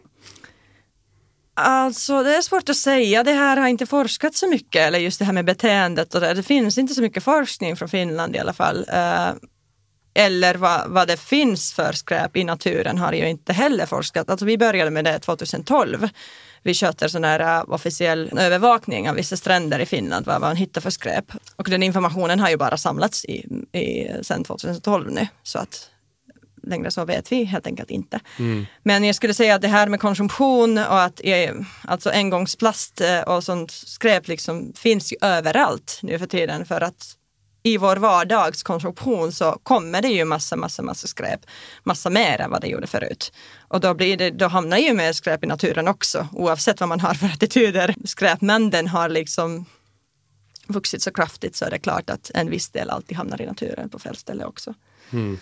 [1.60, 3.24] Alltså det är svårt att säga.
[3.24, 6.34] Det här har inte forskats så mycket, eller just det här med beteendet och det.
[6.34, 8.76] Det finns inte så mycket forskning från Finland i alla fall.
[8.76, 9.48] Uh,
[10.14, 14.30] eller vad, vad det finns för skräp i naturen har ju inte heller forskat.
[14.30, 16.08] Alltså vi började med det 2012
[16.62, 20.80] vi sköter sån här äh, officiell övervakning av vissa stränder i Finland, vad man hittar
[20.80, 21.32] för skräp.
[21.56, 23.46] Och den informationen har ju bara samlats i,
[23.78, 25.26] i, sen 2012 nu.
[25.42, 25.90] Så att
[26.62, 28.20] längre så vet vi helt enkelt inte.
[28.38, 28.66] Mm.
[28.82, 31.20] Men jag skulle säga att det här med konsumtion och att
[31.82, 37.17] alltså engångsplast äh, och sånt skräp liksom finns ju överallt nu för tiden för att
[37.68, 41.40] i vår vardagskonsumtion så kommer det ju massa, massa, massa skräp.
[41.82, 43.32] Massa mer än vad det gjorde förut.
[43.68, 47.00] Och då, blir det, då hamnar ju mer skräp i naturen också, oavsett vad man
[47.00, 47.94] har för attityder.
[48.04, 49.64] Skräpmängden har liksom
[50.66, 53.88] vuxit så kraftigt så är det klart att en viss del alltid hamnar i naturen
[53.88, 54.74] på fel ställe också.
[55.10, 55.38] Mm.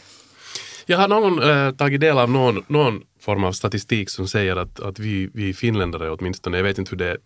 [0.86, 4.80] Jag har någon, äh, tagit del av någon, någon form av statistik som säger att,
[4.80, 7.16] att vi, vi finländare åtminstone, jag vet inte hur det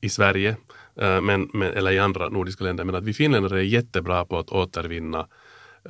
[0.00, 0.56] i Sverige,
[1.00, 4.38] Eh, men, men, eller i andra nordiska länder, men att vi finländare är jättebra på
[4.38, 5.26] att återvinna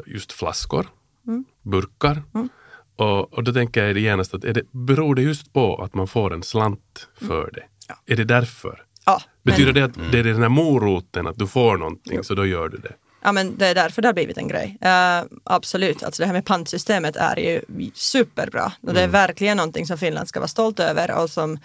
[0.07, 0.87] just flaskor,
[1.27, 1.45] mm.
[1.63, 2.23] burkar.
[2.35, 2.49] Mm.
[2.97, 6.09] Och, och då tänker jag genast att är det, beror det just på att man
[6.09, 7.51] får en slant för mm.
[7.55, 7.65] det?
[7.89, 7.95] Ja.
[8.07, 8.85] Är det därför?
[9.05, 9.75] Ja, Betyder men...
[9.75, 10.11] det att mm.
[10.11, 12.23] det är den här moroten, att du får någonting, jo.
[12.23, 12.93] så då gör du det?
[13.23, 14.79] Ja men det är därför det har blivit en grej.
[14.85, 17.61] Uh, absolut, alltså det här med pantsystemet är ju
[17.95, 18.73] superbra.
[18.81, 19.13] Och det är mm.
[19.13, 21.59] verkligen någonting som Finland ska vara stolt över och som,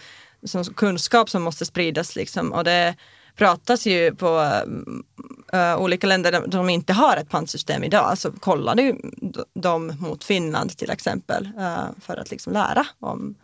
[0.45, 2.15] som kunskap som måste spridas.
[2.15, 2.53] Liksom.
[2.53, 2.95] Och det,
[3.35, 4.61] pratas ju på
[5.53, 8.05] uh, olika länder där de inte har ett pantsystem idag.
[8.05, 9.01] Alltså kollar du
[9.53, 13.35] dem mot Finland till exempel uh, för att liksom lära om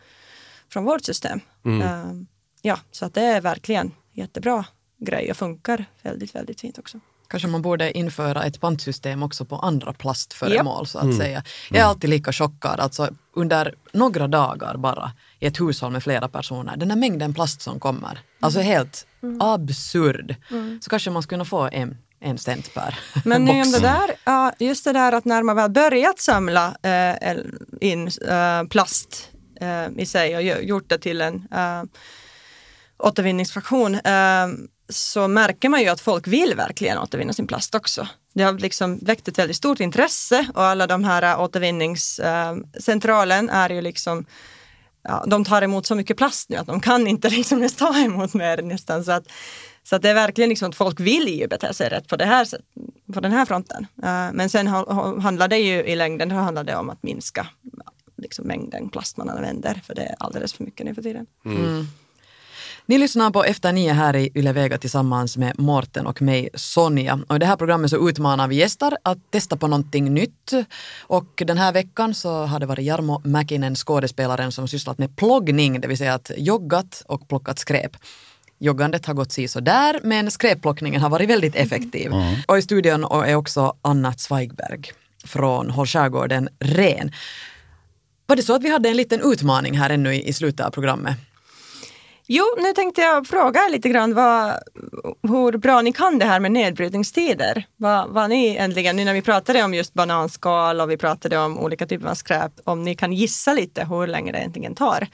[0.69, 1.39] från vårt system.
[1.65, 1.81] Mm.
[1.81, 2.23] Uh,
[2.61, 4.65] ja, så att det är verkligen jättebra
[4.97, 6.99] grej och funkar väldigt, väldigt fint också.
[7.27, 10.89] Kanske man borde införa ett pantsystem också på andra plastföremål yep.
[10.89, 11.17] så att mm.
[11.17, 11.43] säga.
[11.69, 16.27] Jag är alltid lika chockad, alltså under några dagar bara i ett hushåll med flera
[16.27, 18.71] personer, den här mängden plast som kommer, alltså mm.
[18.71, 19.41] helt mm.
[19.41, 20.35] absurd.
[20.51, 20.79] Mm.
[20.81, 23.71] Så kanske man skulle kunna få en, en cent per Men box.
[23.71, 27.35] det där, ja, just det där att när man väl börjat samla äh,
[27.81, 29.29] in äh, plast
[29.61, 31.83] äh, i sig och gjort det till en äh,
[32.97, 33.99] återvinningsfraktion
[34.89, 38.07] så märker man ju att folk vill verkligen återvinna sin plast också.
[38.33, 43.81] Det har liksom väckt ett väldigt stort intresse och alla de här återvinningscentralen är ju
[43.81, 44.25] liksom
[45.03, 48.33] ja, de tar emot så mycket plast nu att de kan inte liksom ta emot
[48.33, 49.03] mer nästan.
[49.03, 49.23] Så att,
[49.83, 52.25] så att det är verkligen liksom att folk vill ju bete sig rätt på, det
[52.25, 52.47] här,
[53.13, 53.87] på den här fronten.
[53.97, 57.47] Uh, men sen handlar det ju i längden handlar det om att minska
[58.17, 61.25] liksom, mängden plast man använder, för det är alldeles för mycket nu för tiden.
[61.45, 61.85] Mm.
[62.89, 67.19] Ni lyssnar på Efter nio här i Yle Vega tillsammans med Morten och mig Sonja.
[67.27, 70.51] Och I det här programmet så utmanar vi gäster att testa på någonting nytt.
[71.01, 75.81] Och den här veckan så har det varit Jarmo Mäkinen, skådespelaren som sysslat med ploggning,
[75.81, 77.91] det vill säga att joggat och plockat skräp.
[78.59, 82.13] Joggandet har gått si där men skräpplockningen har varit väldigt effektiv.
[82.13, 82.35] Mm.
[82.47, 84.81] Och i studion är också Anna Zweigberg
[85.25, 87.11] från Håll skärgården ren.
[88.25, 91.17] Var det så att vi hade en liten utmaning här ännu i slutet av programmet?
[92.31, 94.53] Jo, nu tänkte jag fråga lite grann vad,
[95.23, 97.67] hur bra ni kan det här med nedbrytningstider.
[97.75, 101.59] Vad, vad ni äntligen, nu när vi pratade om just bananskal och vi pratade om
[101.59, 105.07] olika typer av skräp, om ni kan gissa lite hur länge det egentligen tar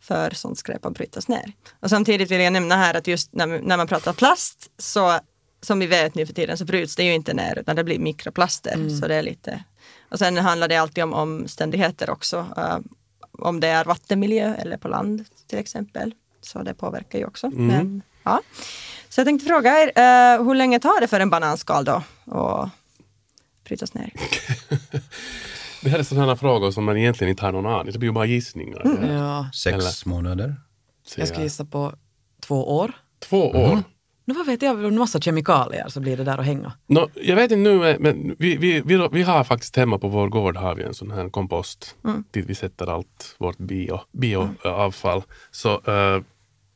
[0.00, 1.52] för sånt skräp att brytas ner.
[1.80, 5.18] Och samtidigt vill jag nämna här att just när, när man pratar plast så
[5.60, 7.98] som vi vet nu för tiden så bryts det ju inte ner utan det blir
[7.98, 8.74] mikroplaster.
[8.74, 8.90] Mm.
[8.90, 9.64] Så det är lite...
[10.10, 12.38] Och sen handlar det alltid om omständigheter också.
[12.58, 12.78] Uh,
[13.38, 16.14] om det är vattenmiljö eller på land till exempel.
[16.46, 17.46] Så det påverkar ju också.
[17.46, 17.66] Mm.
[17.66, 18.40] Men Ja.
[19.08, 22.70] Så jag tänkte fråga er, eh, hur länge tar det för en bananskal då att
[23.64, 24.10] brytas ner?
[25.82, 28.12] Det här är sådana frågor som man egentligen inte har någon aning Det blir ju
[28.12, 28.82] bara gissningar.
[28.86, 29.10] Mm.
[29.10, 30.56] Ja, Sex Eller- månader.
[31.16, 31.44] jag ska jag.
[31.44, 31.92] gissa på
[32.40, 32.92] två år.
[33.18, 33.82] Två år.
[34.24, 36.72] Nu vad vet jag, en massa kemikalier så blir det där att hänga.
[36.86, 40.28] Nå, jag vet inte nu, men vi, vi, vi, vi har faktiskt hemma på vår
[40.28, 41.96] gård har vi en sån här kompost
[42.30, 45.22] dit vi sätter allt vårt bio, bioavfall.
[45.50, 46.22] Så eh,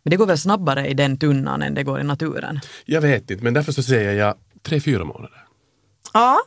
[0.02, 2.60] Men det går väl snabbare i den tunnan än det går i naturen?
[2.84, 5.46] jag vet inte, men därför så säger jag tre, fyra månader.
[6.12, 6.38] Ja,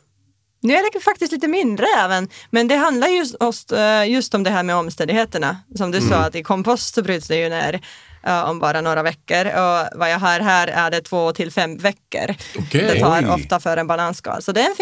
[0.60, 4.42] nu är det faktiskt lite mindre även, men det handlar just, just, eh, just om
[4.42, 5.56] det här med omständigheterna.
[5.74, 7.80] Som du sa, att i kompost så bryts det ju ner
[8.26, 11.76] eh, om bara några veckor och vad jag har här är det två till fem
[11.76, 12.34] veckor.
[12.58, 12.80] Okej.
[12.94, 13.28] Det tar Oj.
[13.28, 14.74] ofta för en bananskal, så den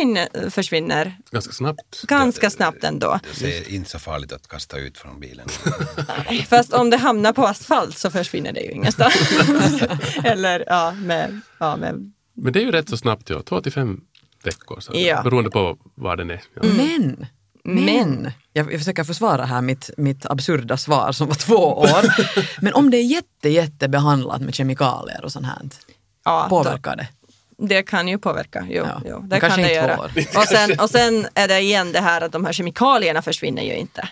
[0.50, 2.02] försvinner Ganska snabbt.
[2.02, 3.20] ganska snabbt ändå.
[3.40, 5.48] Det är inte så farligt att kasta ut från bilen.
[6.48, 9.14] Fast om det hamnar på asfalt så försvinner det ju ingenstans.
[10.24, 13.42] Eller ja, med, ja, med Men det är ju rätt så snabbt, ja.
[13.42, 14.00] Två till fem
[14.44, 14.81] veckor.
[14.81, 15.22] Så Ja.
[15.22, 16.42] Beroende på var den är.
[16.55, 16.62] Ja.
[16.62, 17.26] Men,
[17.64, 22.03] men, jag, jag försöker försvara här mitt, mitt absurda svar som var två år.
[22.61, 25.59] men om det är jätte, jätte behandlat med kemikalier och sånt här,
[26.25, 27.09] ja, påverkar det?
[27.59, 28.85] Det kan ju påverka, jo.
[28.85, 30.01] Ja, jo det kan det göra.
[30.01, 30.12] år.
[30.37, 33.77] Och sen, och sen är det igen det här att de här kemikalierna försvinner ju
[33.77, 34.09] inte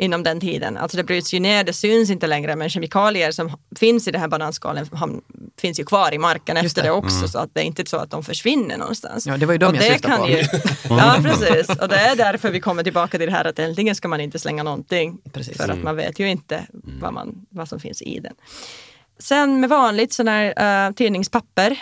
[0.00, 0.76] inom den tiden.
[0.76, 4.20] Alltså det bryts ju ner, det syns inte längre, men kemikalier som finns i den
[4.20, 4.86] här bananskalen
[5.58, 6.88] finns ju kvar i marken Just efter det.
[6.88, 9.26] det, också, så att det är inte så att de försvinner någonstans.
[9.26, 10.28] Ja, det var ju de och jag det syftade kan på.
[10.28, 10.44] Ju,
[10.96, 11.68] ja, precis.
[11.68, 14.38] Och det är därför vi kommer tillbaka till det här att äntligen ska man inte
[14.38, 15.18] slänga någonting.
[15.32, 15.56] Precis.
[15.56, 16.66] För att man vet ju inte
[17.00, 18.34] vad, man, vad som finns i den.
[19.18, 21.78] Sen med vanligt sån här uh, tidningspapper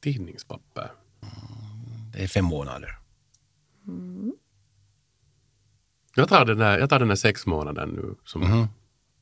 [0.00, 0.92] Tidningspapper.
[2.12, 2.98] Det är fem månader.
[6.18, 8.68] Jag tar den där, jag tar den där sex månader nu som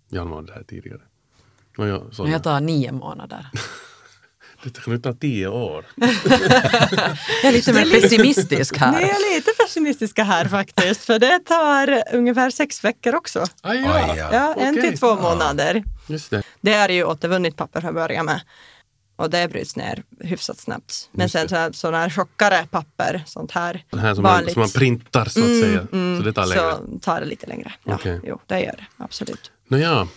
[0.09, 1.01] Jan var här tidigare.
[1.79, 3.47] Och jag, så, Men jag tar nio månader.
[4.63, 5.85] Det kan ju ta tio år.
[5.97, 9.03] Jag är lite mer pessimistisk Ni här.
[9.03, 13.45] är lite pessimistiska här faktiskt, för det tar ungefär sex veckor också.
[13.63, 14.29] Aj, Aj, ja.
[14.33, 14.91] Ja, en Okej.
[14.91, 15.85] till två månader.
[16.07, 16.43] Just det.
[16.61, 18.41] Det är ju återvunnet papper från början med.
[19.17, 21.09] Och det bryts ner hyfsat snabbt.
[21.13, 24.61] Men sen så här, sådana här tjockare papper, sånt här Det här som man, som
[24.61, 25.87] man printar så att säga.
[25.91, 26.77] så det tar längre.
[26.93, 27.73] så tar det lite längre.
[27.85, 28.21] Ja, Okej.
[28.25, 29.53] Jo, det gör det absolut.
[29.69, 30.09] Nåja,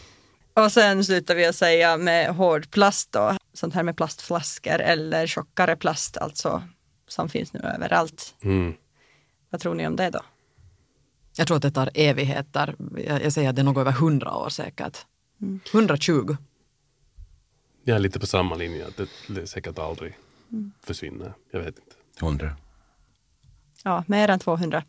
[0.53, 5.27] Och sen slutar vi att säga med hård plast då, sånt här med plastflaskor eller
[5.27, 6.63] tjockare plast alltså
[7.07, 8.35] som finns nu överallt.
[8.43, 8.73] mm.
[9.49, 10.19] Vad tror ni om det då?
[11.35, 12.75] Jag tror att det tar evigheter.
[13.07, 14.97] Jag, jag säger att det är något över hundra år säkert.
[15.73, 16.37] 120.
[17.89, 18.87] Jag är lite på samma linje.
[18.87, 20.17] Att det, det säkert aldrig
[20.83, 21.33] försvinner.
[21.51, 22.25] Jag vet inte.
[22.25, 22.55] Hundra.
[23.83, 24.83] Ja, mer än 200.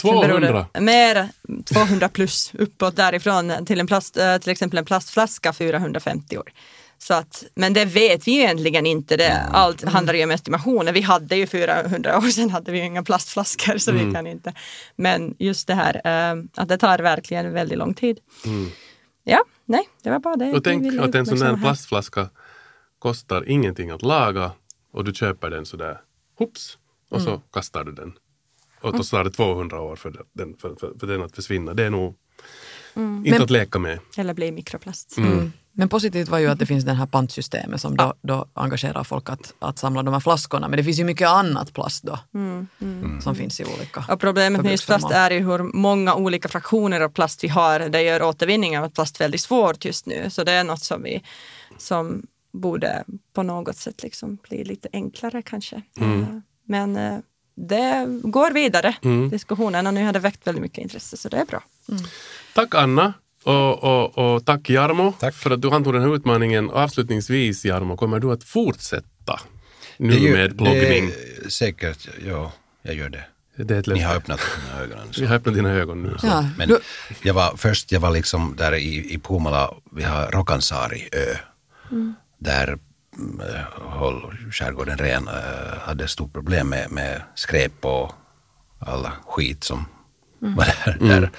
[0.00, 0.66] Sen beror 200?
[0.72, 1.28] Det, mer
[1.64, 6.52] 200 plus uppåt därifrån till en plast, eh, till exempel en plastflaska 450 år.
[6.98, 9.16] Så att, men det vet vi ju egentligen inte.
[9.16, 10.92] Det, allt handlar ju om estimationer.
[10.92, 14.54] Vi hade ju 400 år sedan hade vi ju inga plastflaskor så vi kan inte.
[14.96, 18.18] Men just det här eh, att det tar verkligen väldigt lång tid.
[19.24, 20.52] Ja, nej, det var bara det.
[20.52, 22.28] Och tänk att en sån där uppmärksamma här.
[23.02, 24.52] Kostar ingenting att laga
[24.92, 26.00] och du köper den sådär
[26.38, 26.78] hoops
[27.10, 28.12] och så kastar du den.
[28.80, 31.74] Och då tar det 200 år för den, för, för, för den att försvinna.
[31.74, 32.14] Det är nog
[32.96, 33.98] inte Men- att leka med.
[34.16, 35.16] Eller bli mikroplast.
[35.18, 35.52] Mm.
[35.72, 39.30] Men positivt var ju att det finns det här pantsystemet som då, då engagerar folk
[39.30, 40.68] att, att samla de här flaskorna.
[40.68, 42.18] Men det finns ju mycket annat plast då
[43.22, 47.00] som finns i olika Och problemet med just plast är ju hur många olika fraktioner
[47.00, 47.80] av plast vi har.
[47.80, 50.30] Det gör återvinningen av plast väldigt svårt just nu.
[50.30, 51.22] Så det är något som vi
[51.78, 55.82] som borde på något sätt liksom bli lite enklare kanske.
[56.00, 56.22] Mm.
[56.22, 56.28] Eh,
[56.66, 57.18] Men eh,
[57.54, 58.94] det går vidare,
[59.30, 59.86] diskussionen.
[59.86, 61.62] Och nu har det väckt väldigt mycket intresse så det är bra.
[62.54, 63.12] Tack Anna
[63.44, 65.34] och, och, och tack Jarmo Tack.
[65.34, 66.70] för att du antog den här utmaningen.
[66.70, 69.40] Och avslutningsvis Jarmo, kommer du att fortsätta
[69.96, 71.06] nu ju- med bloggning?
[71.40, 73.24] Det är säkert, ja, jag gör det.
[73.56, 74.98] Det Ni har öppnat mina ögon.
[75.18, 76.16] Vi har öppnat dina ögon nu.
[76.22, 76.78] Ja, Men du,
[77.22, 81.34] jag var, först jag var liksom där i, i Puumala, vi har Rokansaari ö.
[82.42, 82.78] Där
[83.18, 83.40] mm,
[83.74, 88.12] håll skärgården ren, eh, hade stort problem med, med skräp och
[88.78, 89.84] alla skit som
[90.38, 90.98] var där.
[91.00, 91.30] där.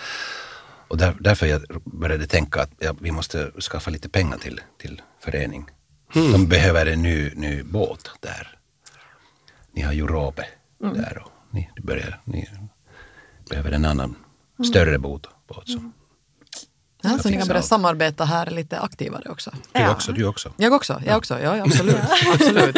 [0.88, 5.02] Och där, därför jag började tänka att ja, vi måste skaffa lite pengar till, till
[5.20, 5.66] förening.
[6.14, 8.58] De behöver en ny, ny båt där.
[9.72, 10.46] Ni har ju Råbe
[10.80, 12.50] där och ni, ni, börjar, ni
[13.50, 14.16] behöver en annan
[14.70, 15.28] större båt.
[15.48, 15.94] båt som.
[17.04, 17.68] Ja, så ni kan börja allt.
[17.68, 19.52] samarbeta här lite aktivare också.
[19.74, 19.92] Du Ja.
[19.92, 20.54] också, du också.
[20.58, 21.40] Jag också, jag också.
[21.40, 21.96] Ja, ja, absolut.
[22.34, 22.78] absolut.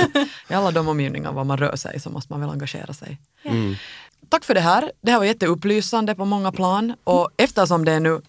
[0.49, 3.17] I alla de omgivningar var man rör sig så måste man väl engagera sig.
[4.29, 4.91] Tack för det här.
[5.01, 8.21] Det här var jätteupplysande på många plan och eftersom det är nu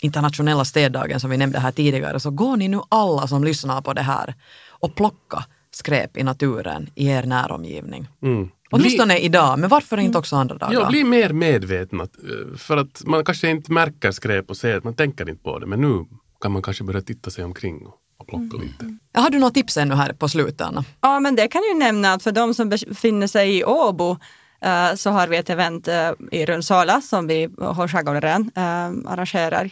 [0.00, 3.92] internationella städdagen som vi nämnde här tidigare så går ni nu alla som lyssnar på
[3.92, 4.34] det här
[4.68, 8.08] och plocka skräp i naturen i er näromgivning.
[8.22, 8.50] Mm.
[8.70, 10.72] Åtminstone idag, men varför inte också andra dagar?
[10.72, 12.02] Ja, bli mer medvetna.
[12.02, 15.66] eh, För att man kanske inte märker skräp och ser, man tänker inte på det.
[15.66, 16.04] Men nu
[16.40, 17.86] kan man kanske börja titta sig omkring
[18.18, 18.60] och, plocka Mm.
[18.66, 18.98] lite.
[19.20, 20.84] Har du några tips ännu här på slutet, Anna?
[21.00, 24.16] Ja, men det kan ju nämna att för de som befinner sig i Åbo
[24.60, 29.12] Eh, så har vi ett event eh, i Rundsala som vi, eh, Håll Skärgården, eh,
[29.12, 29.70] arrangerar.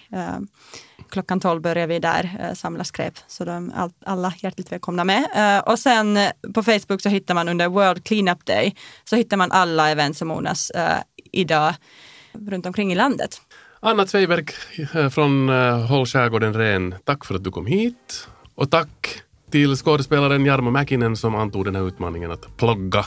[1.11, 5.27] Klockan 12 börjar vi där samla skräp, så de all, alla hjärtligt välkomna med.
[5.37, 6.19] Eh, och sen
[6.55, 10.31] på Facebook så hittar man under World Cleanup Day, så hittar man alla event som
[10.31, 10.99] ordnas eh,
[11.33, 11.75] idag
[12.33, 13.41] runt omkring i landet.
[13.81, 14.47] Anna Zweiberg
[15.11, 15.49] från
[15.89, 18.29] Håll skärgården ren, tack för att du kom hit.
[18.55, 23.05] Och tack till skådespelaren Jarmo Mäkinen som antog den här utmaningen att plogga.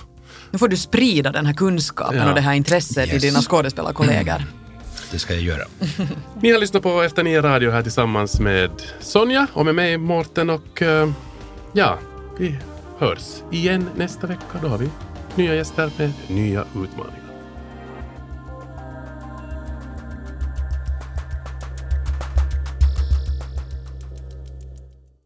[0.51, 2.29] Nu får du sprida den här kunskapen Ja.
[2.29, 3.23] och det här intresset till Yes.
[3.23, 4.43] dina skådespelarkollegor.
[5.11, 5.63] Det ska jag göra.
[6.41, 10.49] Ni har lyssnat på Efter nio radio här tillsammans med Sonja och med mig Mårten
[10.49, 11.09] och eh,
[11.73, 11.99] ja,
[12.39, 12.55] vi
[12.99, 14.59] hörs igen nästa vecka.
[14.61, 14.89] Då har vi
[15.35, 17.18] nya gäster med nya utmaningar.